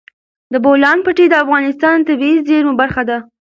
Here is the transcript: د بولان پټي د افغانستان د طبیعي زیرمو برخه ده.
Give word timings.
د 0.51 0.53
بولان 0.63 0.97
پټي 1.05 1.25
د 1.29 1.33
افغانستان 1.43 1.95
د 1.99 2.03
طبیعي 2.09 2.37
زیرمو 2.47 2.73
برخه 2.81 3.01
ده. 3.09 3.17